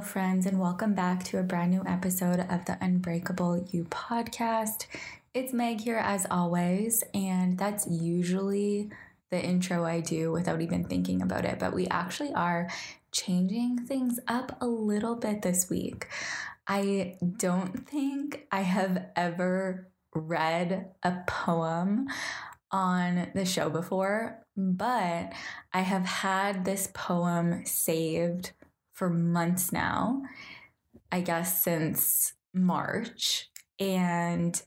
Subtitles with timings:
[0.00, 4.86] Friends, and welcome back to a brand new episode of the Unbreakable You podcast.
[5.32, 8.90] It's Meg here as always, and that's usually
[9.30, 11.60] the intro I do without even thinking about it.
[11.60, 12.68] But we actually are
[13.12, 16.08] changing things up a little bit this week.
[16.66, 22.08] I don't think I have ever read a poem
[22.72, 25.32] on the show before, but
[25.72, 28.52] I have had this poem saved
[28.94, 30.22] for months now,
[31.12, 33.50] I guess since March.
[33.78, 34.60] And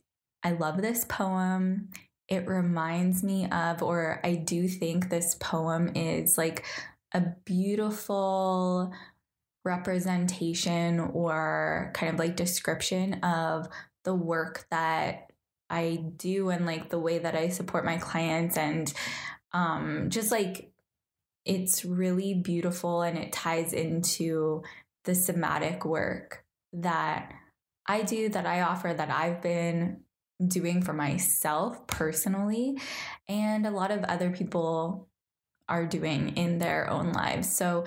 [0.44, 1.90] I love this poem.
[2.28, 6.66] It reminds me of, or I do think this poem is like
[7.14, 8.94] a beautiful
[9.64, 13.68] representation or kind of like description of
[14.04, 15.32] the work that
[15.70, 18.92] I do and like the way that I support my clients and
[19.54, 20.67] um, just like
[21.48, 24.64] it's really beautiful and it ties into
[25.06, 27.31] the somatic work that
[27.88, 30.02] I do, that I offer, that I've been
[30.45, 32.80] doing for myself personally,
[33.28, 35.08] and a lot of other people
[35.70, 37.52] are doing in their own lives.
[37.52, 37.86] So,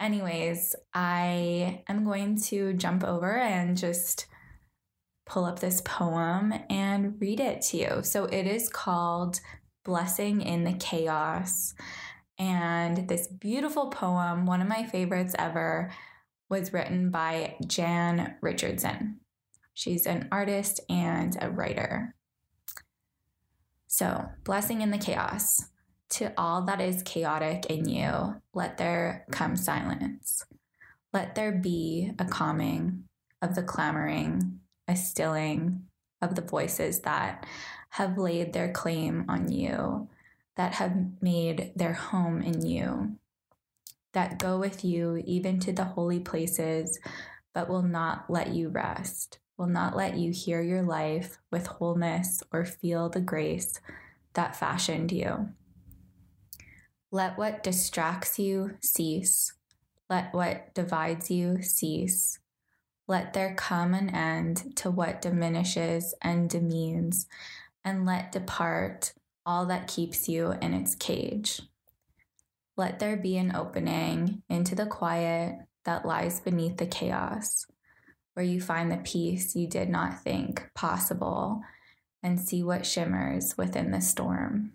[0.00, 4.26] anyways, I am going to jump over and just
[5.26, 8.00] pull up this poem and read it to you.
[8.02, 9.40] So, it is called
[9.84, 11.74] Blessing in the Chaos.
[12.42, 15.92] And this beautiful poem, one of my favorites ever,
[16.48, 19.20] was written by Jan Richardson.
[19.74, 22.16] She's an artist and a writer.
[23.86, 25.66] So, blessing in the chaos.
[26.10, 30.44] To all that is chaotic in you, let there come silence.
[31.12, 33.04] Let there be a calming
[33.40, 34.58] of the clamoring,
[34.88, 35.84] a stilling
[36.20, 37.46] of the voices that
[37.90, 40.08] have laid their claim on you
[40.56, 43.16] that have made their home in you,
[44.12, 46.98] that go with you even to the holy places,
[47.54, 52.42] but will not let you rest, will not let you hear your life with wholeness
[52.52, 53.80] or feel the grace
[54.34, 55.48] that fashioned you.
[57.10, 59.52] Let what distracts you cease.
[60.08, 62.38] Let what divides you cease.
[63.06, 67.26] Let there come an end to what diminishes and demeans,
[67.84, 69.12] and let depart
[69.44, 71.62] all that keeps you in its cage.
[72.76, 77.66] Let there be an opening into the quiet that lies beneath the chaos,
[78.34, 81.60] where you find the peace you did not think possible
[82.22, 84.72] and see what shimmers within the storm.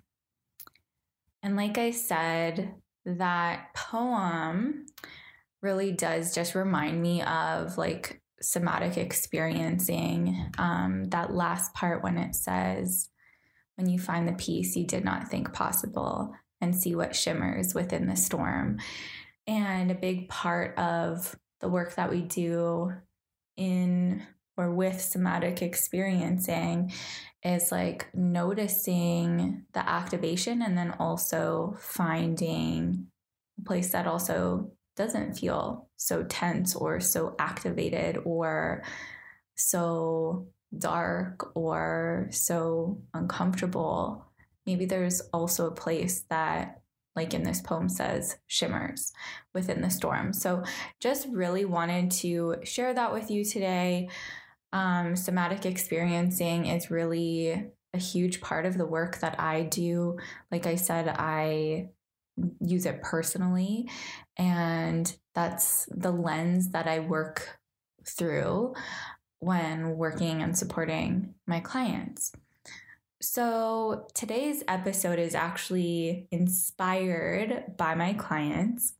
[1.41, 4.85] And like I said, that poem
[5.61, 10.51] really does just remind me of like somatic experiencing.
[10.57, 13.09] Um, that last part when it says,
[13.77, 18.07] when you find the peace you did not think possible and see what shimmers within
[18.07, 18.79] the storm.
[19.45, 22.91] And a big part of the work that we do
[23.55, 24.23] in
[24.57, 26.91] or with somatic experiencing
[27.43, 33.07] is like noticing the activation and then also finding
[33.59, 38.83] a place that also doesn't feel so tense or so activated or
[39.55, 44.25] so dark or so uncomfortable,
[44.65, 46.81] maybe there's also a place that,
[47.15, 49.11] like in this poem says, shimmers
[49.53, 50.33] within the storm.
[50.33, 50.63] So
[50.99, 54.09] just really wanted to share that with you today.
[54.73, 60.17] Um, somatic experiencing is really a huge part of the work that I do.
[60.51, 61.89] Like I said, I
[62.59, 63.89] use it personally,
[64.37, 67.57] and that's the lens that I work
[68.05, 68.75] through
[69.39, 72.31] when working and supporting my clients.
[73.19, 78.93] So, today's episode is actually inspired by my clients.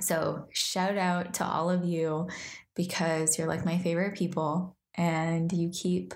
[0.00, 2.28] So, shout out to all of you
[2.74, 6.14] because you're like my favorite people and you keep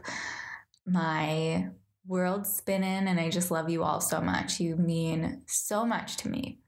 [0.85, 1.69] my
[2.07, 4.59] world spinning, and I just love you all so much.
[4.59, 6.59] You mean so much to me.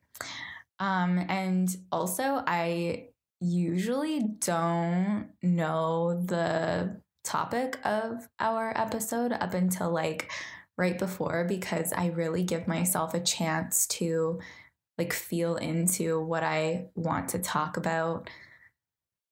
[0.78, 3.08] Um, and also, I
[3.44, 10.31] usually don't know the topic of our episode up until like
[10.76, 14.41] right before because I really give myself a chance to
[14.99, 18.31] like feel into what I want to talk about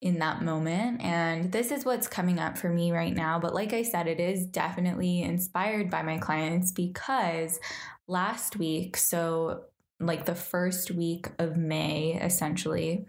[0.01, 1.01] in that moment.
[1.03, 3.39] And this is what's coming up for me right now.
[3.39, 7.61] But like I said, it is definitely inspired by my clients because
[8.09, 9.65] last week, so
[10.01, 13.07] like the first week of May, essentially,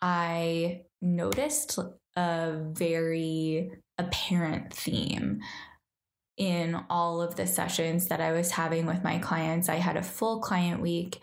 [0.00, 1.78] I noticed
[2.16, 5.40] a very apparent theme
[6.36, 9.68] in all of the sessions that I was having with my clients.
[9.68, 11.20] I had a full client week.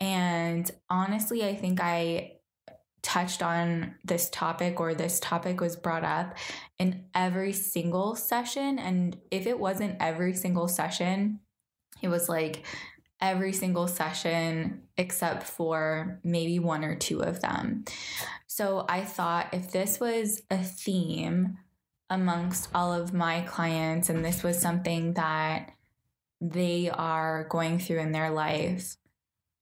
[0.00, 2.32] And honestly, I think I
[3.02, 6.36] touched on this topic or this topic was brought up
[6.80, 8.80] in every single session.
[8.80, 11.38] And if it wasn't every single session,
[12.02, 12.64] it was like
[13.20, 17.84] every single session except for maybe one or two of them.
[18.46, 21.58] So I thought if this was a theme
[22.08, 25.72] amongst all of my clients and this was something that
[26.40, 28.96] they are going through in their life,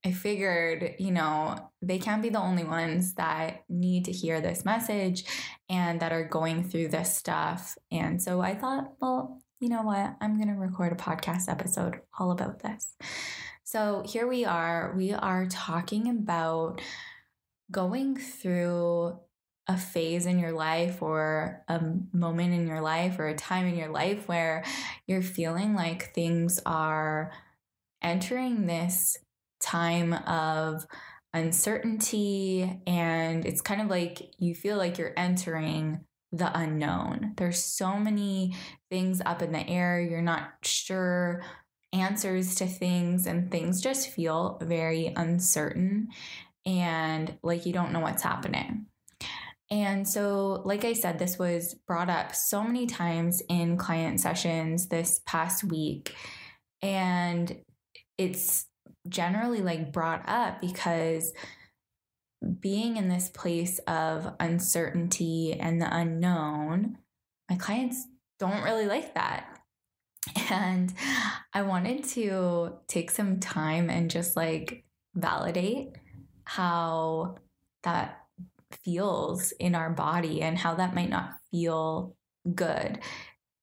[0.05, 4.65] I figured, you know, they can't be the only ones that need to hear this
[4.65, 5.25] message
[5.71, 7.79] and that are going through this stuff.
[7.91, 10.15] And so I thought, well, you know what?
[10.21, 12.97] I'm going to record a podcast episode all about this.
[13.63, 14.93] So here we are.
[14.95, 16.83] We are talking about
[17.71, 19.19] going through
[19.67, 21.81] a phase in your life or a
[22.13, 24.65] moment in your life or a time in your life where
[25.07, 27.33] you're feeling like things are
[28.03, 29.17] entering this
[29.63, 30.87] time of
[31.33, 36.05] uncertainty and it's kind of like you feel like you're entering
[36.37, 37.33] the unknown.
[37.37, 38.55] There's so many
[38.95, 40.01] things up in the air.
[40.01, 41.43] You're not sure
[41.93, 46.11] answers to things and things just feel very uncertain
[46.65, 48.87] and like you don't know what's happening.
[49.69, 54.87] And so, like I said, this was brought up so many times in client sessions
[54.87, 56.15] this past week.
[56.81, 57.57] And
[58.17, 58.67] it's
[59.09, 61.33] generally like brought up because
[62.61, 66.99] being in this place of uncertainty and the unknown,
[67.51, 68.07] my clients
[68.39, 69.51] don't really like that.
[70.51, 70.93] And
[71.53, 74.85] I wanted to take some time and just like
[75.15, 75.91] validate
[76.45, 77.37] how
[77.83, 78.21] that
[78.83, 82.17] feels in our body and how that might not feel
[82.55, 82.99] good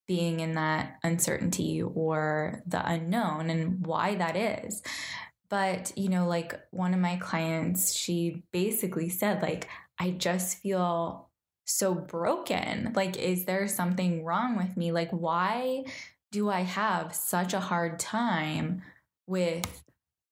[0.07, 4.81] being in that uncertainty or the unknown and why that is.
[5.49, 9.67] But, you know, like one of my clients, she basically said, like,
[9.99, 11.29] I just feel
[11.65, 12.93] so broken.
[12.95, 14.91] Like, is there something wrong with me?
[14.91, 15.85] Like, why
[16.31, 18.83] do I have such a hard time
[19.27, 19.83] with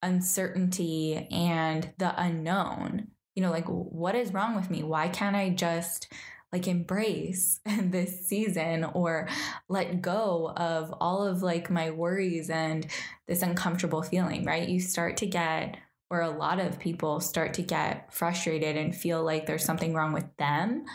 [0.01, 3.09] uncertainty and the unknown?
[3.35, 4.83] You know, like, what is wrong with me?
[4.83, 6.11] Why can't I just
[6.51, 9.27] like embrace this season or
[9.67, 12.87] let go of all of like my worries and
[13.27, 14.67] this uncomfortable feeling, right?
[14.67, 15.77] You start to get
[16.11, 20.11] or a lot of people start to get frustrated and feel like there's something wrong
[20.11, 20.85] with them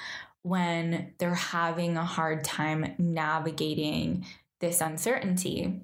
[0.45, 4.27] when they're having a hard time navigating
[4.61, 5.81] this uncertainty.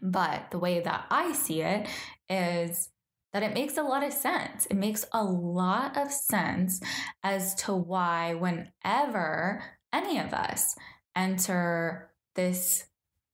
[0.00, 1.88] But the way that I see it
[2.30, 2.90] is
[3.32, 4.66] that it makes a lot of sense.
[4.66, 6.80] It makes a lot of sense
[7.24, 10.76] as to why, whenever any of us
[11.16, 12.84] enter this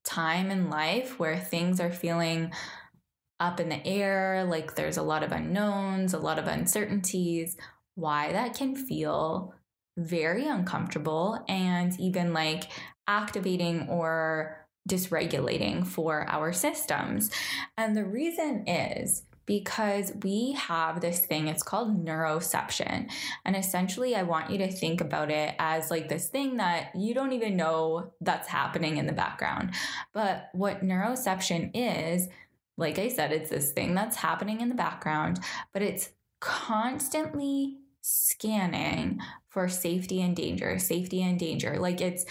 [0.03, 2.53] time in life where things are feeling
[3.39, 7.59] up in the air, like there's a lot of unknowns, a lot of uncertainties,
[7.97, 9.55] why that can feel
[9.99, 12.71] very uncomfortable and even like
[13.07, 17.31] activating or dysregulating for our systems.
[17.77, 23.11] And the reason is because we have this thing, it's called neuroception.
[23.45, 27.15] And essentially, I want you to think about it as like this thing that you
[27.15, 29.71] don't even know that's happening in the background.
[30.13, 32.29] But what neuroception is,
[32.77, 35.41] like I said, it's this thing that's happening in the background,
[35.73, 37.79] but it's constantly
[38.09, 41.79] scanning for safety and danger, safety and danger.
[41.79, 42.25] Like it's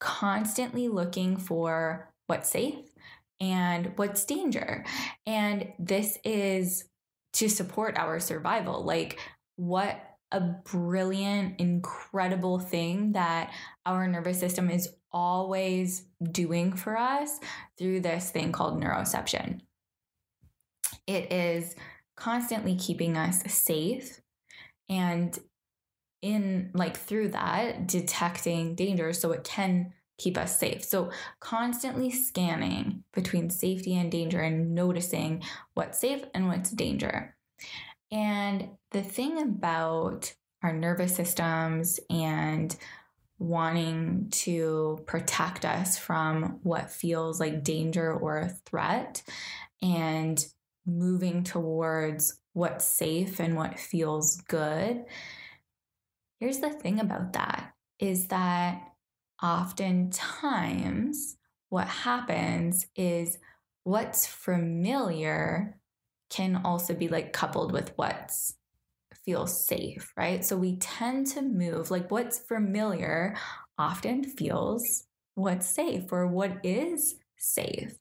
[0.00, 2.90] constantly looking for what's safe
[3.38, 4.84] and what's danger.
[5.26, 6.84] And this is
[7.34, 8.84] to support our survival.
[8.84, 9.20] Like,
[9.56, 10.00] what
[10.32, 13.52] a brilliant, incredible thing that
[13.86, 17.38] our nervous system is always doing for us
[17.78, 19.60] through this thing called neuroception.
[21.06, 21.74] It is
[22.16, 24.20] constantly keeping us safe
[24.90, 25.38] and
[26.20, 30.84] in like through that detecting danger so it can keep us safe.
[30.84, 35.42] So, constantly scanning between safety and danger and noticing
[35.72, 37.34] what's safe and what's danger.
[38.12, 42.76] And the thing about our nervous systems and
[43.38, 49.22] wanting to protect us from what feels like danger or a threat
[49.80, 50.44] and
[50.86, 55.04] moving towards what's safe and what feels good.
[56.38, 58.82] Here's the thing about that is that
[59.42, 61.36] oftentimes
[61.68, 63.38] what happens is
[63.84, 65.78] what's familiar
[66.30, 68.54] can also be like coupled with what's
[69.24, 70.44] feels safe, right?
[70.44, 73.36] So we tend to move like what's familiar
[73.78, 75.04] often feels
[75.34, 77.98] what's safe or what is safe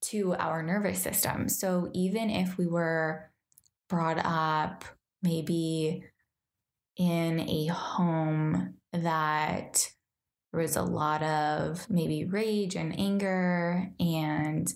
[0.00, 1.48] to our nervous system.
[1.48, 3.27] So even if we were
[3.88, 4.84] brought up
[5.22, 6.04] maybe
[6.96, 9.90] in a home that
[10.52, 14.72] there was a lot of maybe rage and anger and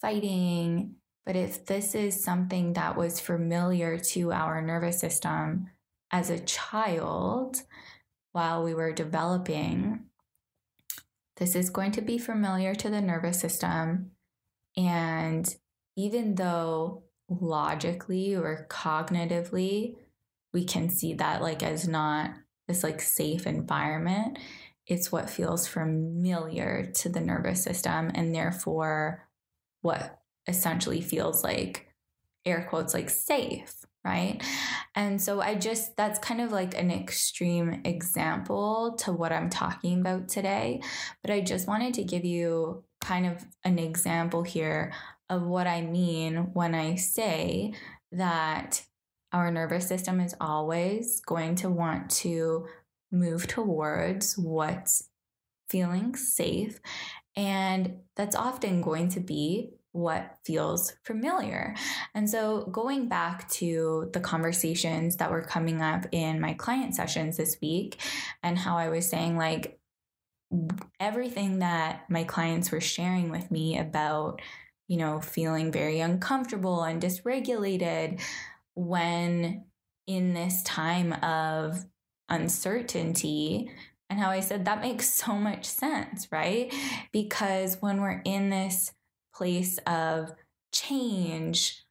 [0.00, 0.94] fighting.
[1.26, 5.70] But if this is something that was familiar to our nervous system
[6.10, 7.62] as a child
[8.32, 10.06] while we were developing,
[11.36, 14.12] this is going to be familiar to the nervous system.
[14.76, 15.54] And
[15.96, 19.96] even though logically or cognitively,
[20.52, 22.32] we can see that like as not
[22.66, 24.38] this like safe environment,
[24.86, 29.28] it's what feels familiar to the nervous system and therefore
[29.82, 30.18] what
[30.48, 31.86] essentially feels like
[32.44, 34.42] air quotes like safe right?
[34.94, 40.00] And so i just that's kind of like an extreme example to what i'm talking
[40.00, 40.82] about today
[41.22, 44.92] but i just wanted to give you kind of an example here
[45.28, 47.72] of what i mean when i say
[48.12, 48.82] that
[49.32, 52.66] our nervous system is always going to want to
[53.12, 55.08] move towards what's
[55.68, 56.80] feeling safe.
[57.36, 61.74] And that's often going to be what feels familiar.
[62.14, 67.36] And so, going back to the conversations that were coming up in my client sessions
[67.36, 68.00] this week,
[68.42, 69.79] and how I was saying, like,
[70.98, 74.40] everything that my clients were sharing with me about,
[74.88, 78.20] you know, feeling very uncomfortable and dysregulated
[78.74, 79.64] when
[80.06, 81.84] in this time of
[82.28, 83.70] uncertainty
[84.10, 86.74] and how I said that makes so much sense, right?
[87.12, 88.92] Because when we're in this
[89.34, 90.32] place of
[90.72, 91.84] change,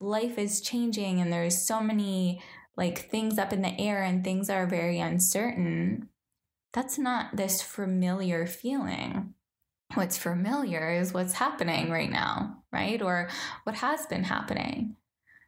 [0.00, 2.40] life is changing and there's so many
[2.76, 6.08] like things up in the air and things are very uncertain.
[6.72, 9.34] That's not this familiar feeling.
[9.94, 13.00] What's familiar is what's happening right now, right?
[13.00, 13.28] Or
[13.64, 14.96] what has been happening.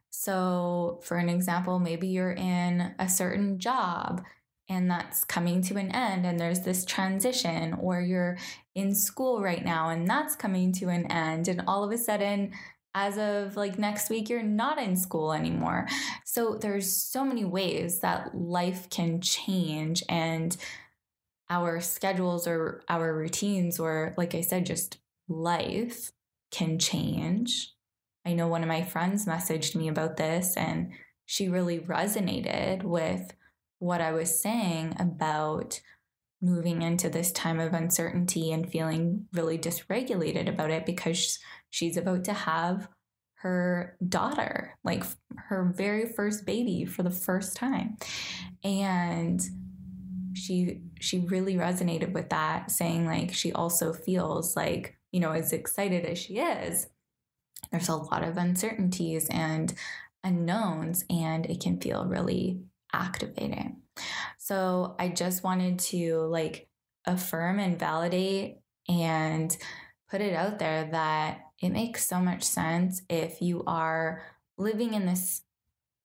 [0.09, 4.23] So, for an example, maybe you're in a certain job
[4.69, 8.37] and that's coming to an end and there's this transition or you're
[8.75, 12.51] in school right now and that's coming to an end and all of a sudden
[12.93, 15.87] as of like next week you're not in school anymore
[16.23, 20.55] so there's so many ways that life can change and
[21.49, 26.11] our schedules or our routines or like i said just life
[26.51, 27.73] can change
[28.25, 30.91] I know one of my friends messaged me about this and
[31.25, 33.33] she really resonated with
[33.79, 35.79] what I was saying about
[36.41, 41.39] moving into this time of uncertainty and feeling really dysregulated about it because
[41.69, 42.87] she's about to have
[43.35, 45.03] her daughter, like
[45.47, 47.97] her very first baby for the first time.
[48.63, 49.41] And
[50.33, 55.53] she she really resonated with that saying like she also feels like, you know, as
[55.53, 56.87] excited as she is,
[57.71, 59.73] there's a lot of uncertainties and
[60.23, 62.61] unknowns, and it can feel really
[62.93, 63.81] activating.
[64.37, 66.67] So I just wanted to like
[67.05, 69.55] affirm and validate and
[70.09, 74.23] put it out there that it makes so much sense if you are
[74.57, 75.41] living in this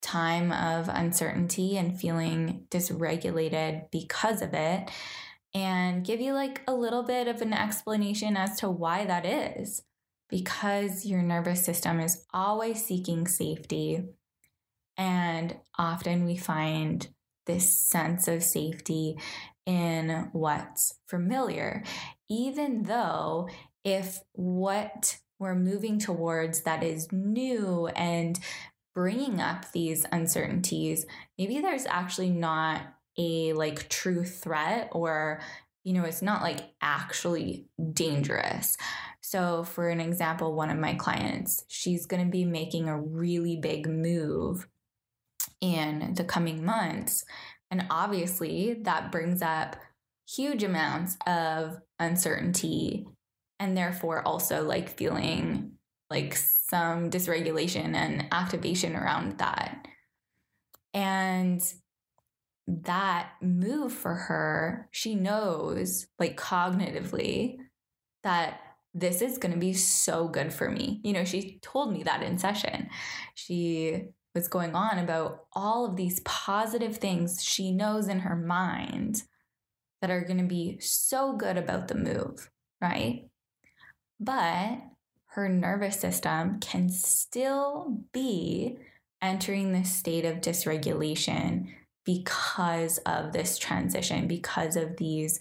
[0.04, 4.90] time of uncertainty and feeling dysregulated because of it
[5.54, 9.82] and give you like a little bit of an explanation as to why that is
[10.28, 14.04] because your nervous system is always seeking safety.
[14.96, 17.06] And often we find
[17.46, 19.16] this sense of safety
[19.66, 21.84] in what's familiar,
[22.28, 23.48] even though
[23.84, 28.38] if what we're moving towards that is new and
[28.94, 31.06] bringing up these uncertainties,
[31.38, 32.82] maybe there's actually not
[33.18, 35.40] a like true threat or
[35.84, 38.78] you know, it's not like actually dangerous.
[39.20, 43.56] So, for an example, one of my clients, she's going to be making a really
[43.56, 44.66] big move
[45.60, 47.24] in the coming months.
[47.70, 49.76] And obviously, that brings up
[50.26, 53.06] huge amounts of uncertainty
[53.58, 55.72] and therefore also like feeling
[56.10, 56.36] like
[56.74, 59.86] some dysregulation and activation around that.
[60.92, 61.62] And
[62.66, 67.58] that move for her, she knows, like cognitively,
[68.24, 68.60] that
[68.92, 71.00] this is going to be so good for me.
[71.04, 72.88] You know, she told me that in session.
[73.36, 79.22] She was going on about all of these positive things she knows in her mind
[80.00, 82.50] that are going to be so good about the move,
[82.80, 83.28] right?
[84.18, 84.80] But
[85.34, 88.78] her nervous system can still be
[89.20, 91.66] entering this state of dysregulation
[92.04, 95.40] because of this transition, because of these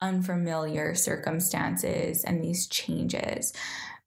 [0.00, 3.52] unfamiliar circumstances and these changes.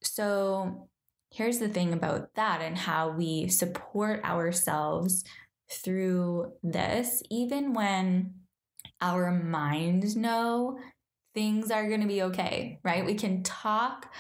[0.02, 0.88] So,
[1.30, 5.24] here's the thing about that and how we support ourselves
[5.70, 8.34] through this, even when
[9.02, 10.80] our minds know
[11.36, 13.06] things are going to be okay, right?
[13.06, 14.12] We can talk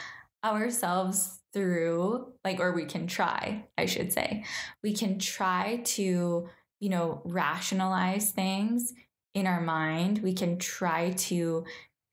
[0.43, 4.45] ourselves through, like, or we can try, I should say.
[4.83, 8.93] We can try to, you know, rationalize things
[9.33, 10.19] in our mind.
[10.19, 11.65] We can try to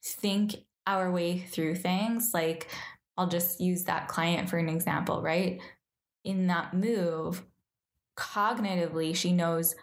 [0.02, 0.56] think
[0.86, 2.30] our way through things.
[2.34, 2.68] Like,
[3.16, 5.60] I'll just use that client for an example, right?
[6.24, 7.44] In that move,
[8.16, 9.74] cognitively, she knows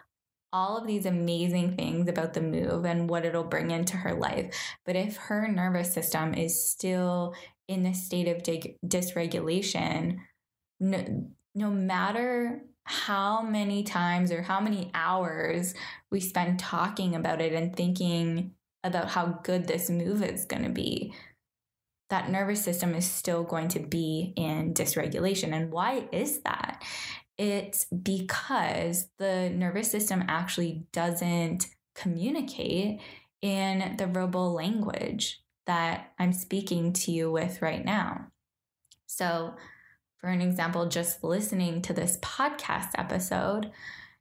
[0.52, 4.54] all of these amazing things about the move and what it'll bring into her life.
[4.86, 7.34] But if her nervous system is still
[7.68, 10.18] in this state of dig- dysregulation,
[10.80, 15.74] no, no matter how many times or how many hours
[16.10, 18.52] we spend talking about it and thinking
[18.84, 21.12] about how good this move is going to be,
[22.10, 25.52] that nervous system is still going to be in dysregulation.
[25.52, 26.84] And why is that?
[27.36, 33.00] It's because the nervous system actually doesn't communicate
[33.42, 38.28] in the verbal language that I'm speaking to you with right now.
[39.06, 39.54] So,
[40.18, 43.70] for an example, just listening to this podcast episode,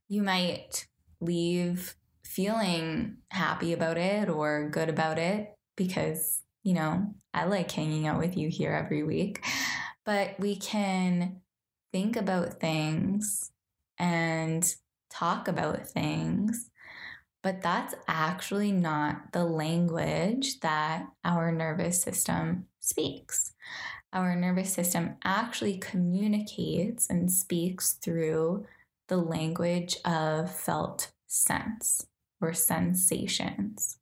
[0.08, 0.88] you might
[1.22, 8.08] leave feeling happy about it or good about it because, you know, I like hanging
[8.08, 9.46] out with you here every week.
[10.06, 11.42] But we can
[11.92, 13.52] think about things
[13.98, 14.76] and
[15.10, 16.70] talk about things,
[17.46, 23.54] but that's actually not the language that our nervous system speaks.
[24.12, 28.66] Our nervous system actually communicates and speaks through
[29.10, 32.08] the language of felt sense
[32.42, 34.00] or sensations.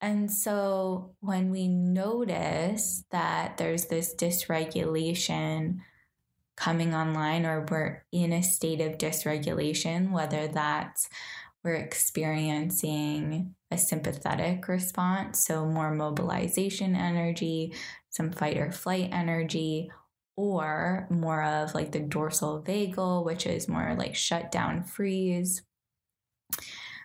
[0.00, 5.80] And so when we notice that there's this dysregulation
[6.56, 11.10] coming online or we're in a state of dysregulation, whether that's
[11.68, 17.74] we're experiencing a sympathetic response, so more mobilization energy,
[18.08, 19.90] some fight or flight energy,
[20.34, 25.62] or more of like the dorsal vagal, which is more like shut down freeze.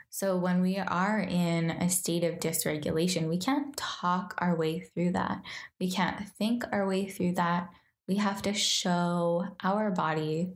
[0.09, 5.11] So, when we are in a state of dysregulation, we can't talk our way through
[5.11, 5.41] that.
[5.77, 7.69] We can't think our way through that
[8.07, 10.53] we have to show our body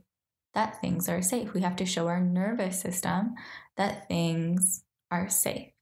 [0.54, 1.54] that things are safe.
[1.54, 3.34] We have to show our nervous system
[3.78, 5.72] that things are safe.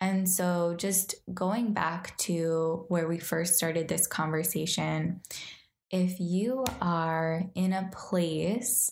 [0.00, 5.22] And so, just going back to where we first started this conversation,
[5.90, 8.90] if you are in a place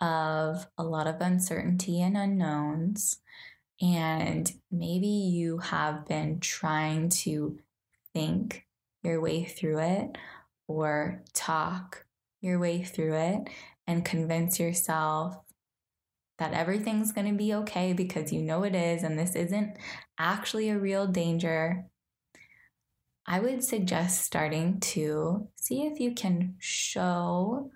[0.00, 3.18] of a lot of uncertainty and unknowns,
[3.82, 7.58] and maybe you have been trying to
[8.14, 8.64] think
[9.02, 10.16] your way through it,
[10.68, 12.06] or talk
[12.40, 13.48] your way through it
[13.86, 15.36] and convince yourself
[16.38, 19.76] that everything's going to be okay because you know it is and this isn't
[20.18, 21.86] actually a real danger,
[23.26, 27.70] I would suggest starting to see if you can show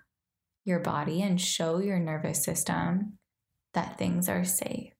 [0.65, 3.17] your body and show your nervous system
[3.73, 4.93] that things are safe,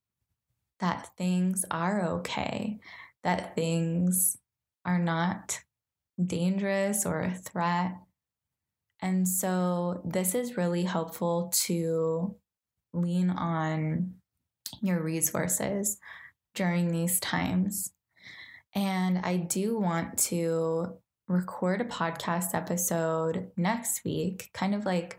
[0.80, 2.80] that things are okay,
[3.24, 4.38] that things
[4.86, 5.60] are not
[6.24, 7.96] dangerous or a threat.
[9.02, 12.36] And so this is really helpful to
[12.94, 14.16] lean on
[14.82, 15.98] your resources
[16.56, 17.92] during these times.
[18.74, 20.98] And I do want to
[21.28, 25.18] record a podcast episode next week, kind of like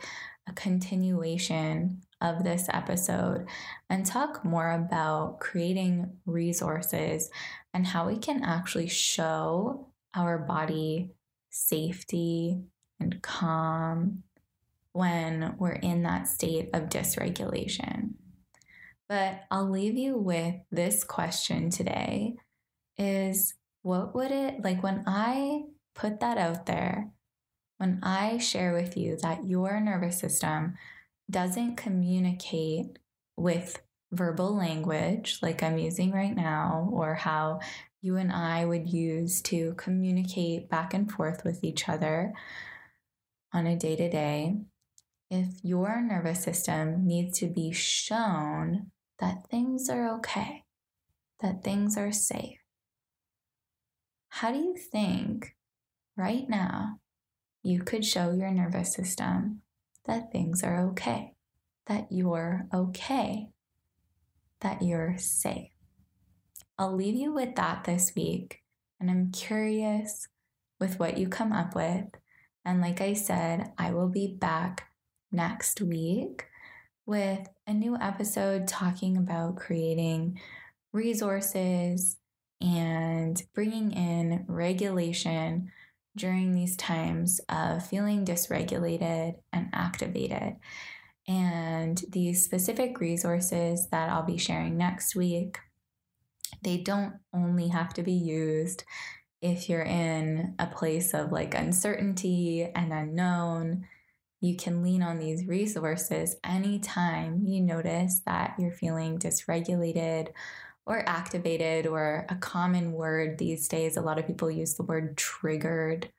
[0.49, 3.47] a continuation of this episode,
[3.89, 7.31] and talk more about creating resources
[7.73, 11.11] and how we can actually show our body
[11.51, 12.61] safety
[12.99, 14.23] and calm
[14.93, 18.15] when we're in that state of dysregulation.
[19.09, 22.37] But I'll leave you with this question today
[22.97, 25.63] is what would it like when I
[25.95, 27.11] put that out there,
[27.79, 30.75] when I share with you that your nervous system
[31.31, 32.99] doesn't communicate
[33.37, 33.81] with
[34.13, 37.61] verbal language like I'm using right now, or how
[38.03, 42.33] you and I would use to communicate back and forth with each other
[43.53, 44.57] on a day to day.
[45.31, 48.91] If your nervous system needs to be shown
[49.21, 50.65] that things are okay,
[51.41, 52.59] that things are safe,
[54.29, 55.55] how do you think
[56.17, 56.99] right now
[57.63, 59.63] you could show your nervous system
[60.07, 61.35] that things are okay,
[61.87, 63.51] that you're okay,
[64.61, 65.71] that you're safe?
[66.77, 68.63] I'll leave you with that this week,
[68.99, 70.27] and I'm curious
[70.81, 72.07] with what you come up with.
[72.65, 74.90] And like I said, I will be back
[75.33, 76.47] next week
[77.07, 80.41] with a new episode talking about creating
[80.93, 82.17] resources
[82.61, 85.71] and bringing in regulation
[86.17, 90.57] during these times of feeling dysregulated and activated.
[91.29, 95.59] And these specific resources that I'll be sharing next week,
[96.63, 98.85] they don't only have to be used
[99.41, 103.87] if you're in a place of like uncertainty and unknown
[104.41, 110.29] you can lean on these resources anytime you notice that you're feeling dysregulated
[110.87, 113.97] or activated, or a common word these days.
[113.97, 116.11] A lot of people use the word triggered.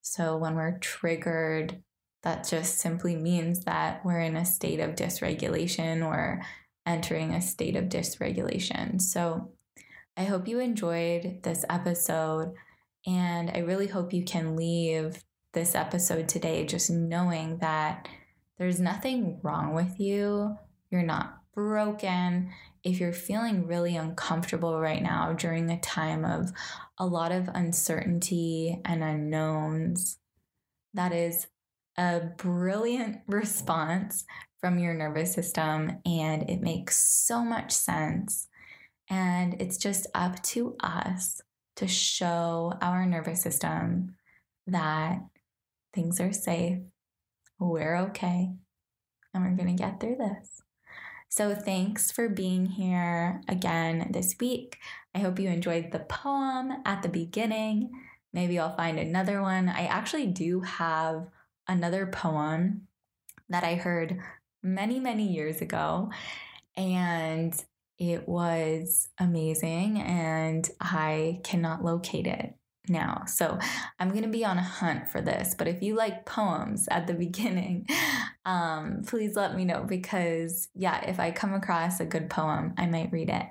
[0.00, 1.82] So when we're triggered,
[2.22, 6.42] that just simply means that we're in a state of dysregulation or
[6.84, 9.00] entering a state of dysregulation.
[9.00, 9.52] So
[10.16, 12.54] I hope you enjoyed this episode,
[13.06, 18.08] and I really hope you can leave this episode today just knowing that
[18.58, 20.56] there's nothing wrong with you.
[20.90, 22.50] You're not broken.
[22.84, 26.52] If you're feeling really uncomfortable right now during a time of
[26.98, 30.18] a lot of uncertainty and unknowns,
[30.94, 31.46] that is
[31.96, 34.24] a brilliant response
[34.60, 38.48] from your nervous system and it makes so much sense.
[39.08, 41.40] And it's just up to us
[41.76, 44.16] to show our nervous system
[44.66, 45.20] that
[45.92, 46.78] Things are safe.
[47.58, 48.50] We're okay.
[49.34, 50.62] And we're going to get through this.
[51.28, 54.78] So, thanks for being here again this week.
[55.14, 57.90] I hope you enjoyed the poem at the beginning.
[58.32, 59.68] Maybe I'll find another one.
[59.68, 61.28] I actually do have
[61.68, 62.88] another poem
[63.48, 64.18] that I heard
[64.62, 66.10] many, many years ago.
[66.76, 67.54] And
[67.98, 72.54] it was amazing, and I cannot locate it
[72.90, 73.24] now.
[73.26, 73.58] So
[73.98, 75.54] I'm going to be on a hunt for this.
[75.56, 77.86] But if you like poems at the beginning,
[78.44, 82.86] um, please let me know because, yeah, if I come across a good poem, I
[82.86, 83.46] might read it.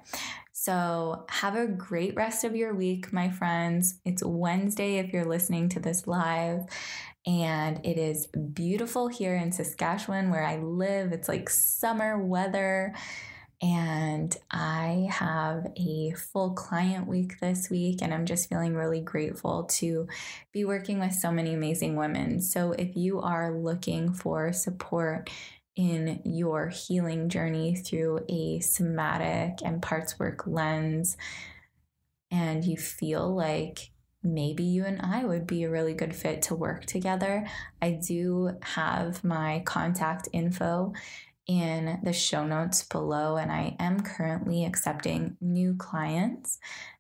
[0.51, 4.01] So have a great rest of your week, my friends.
[4.03, 6.65] It's Wednesday if you're listening to this live.
[7.25, 11.13] And it is beautiful here in Saskatchewan where I live.
[11.13, 12.93] It's like summer weather.
[13.61, 19.65] And I have a full client week this week, and I'm just feeling really grateful
[19.65, 20.07] to
[20.53, 22.41] be working with so many amazing women.
[22.41, 25.29] So, if you are looking for support
[25.75, 31.17] in your healing journey through a somatic and parts work lens,
[32.31, 33.91] and you feel like
[34.23, 37.47] maybe you and I would be a really good fit to work together,
[37.81, 40.93] I do have my contact info
[41.49, 46.59] in the show notes below, and I am currently accepting new clients.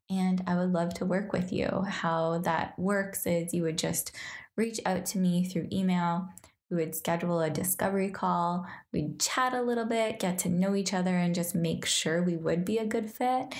[0.09, 1.85] And I would love to work with you.
[1.87, 4.11] How that works is you would just
[4.57, 6.27] reach out to me through email.
[6.71, 8.65] We would schedule a discovery call.
[8.91, 12.35] We'd chat a little bit, get to know each other, and just make sure we
[12.35, 13.53] would be a good fit.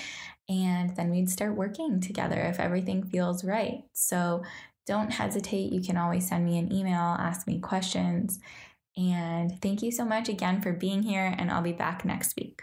[0.48, 3.84] And then we'd start working together if everything feels right.
[3.92, 4.42] So
[4.88, 5.72] don't hesitate.
[5.72, 8.40] You can always send me an email, ask me questions.
[8.96, 12.62] And thank you so much again for being here, and I'll be back next week.